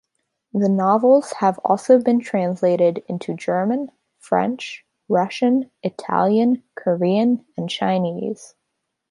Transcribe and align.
The 0.51 0.67
novels 0.67 1.31
have 1.41 1.59
also 1.59 2.01
been 2.01 2.19
translated 2.19 3.03
into 3.07 3.35
German, 3.35 3.91
French, 4.17 4.83
Russian, 5.07 5.69
Italian, 5.83 6.63
Korean 6.73 7.45
and 7.55 7.69
Chinese. 7.69 8.55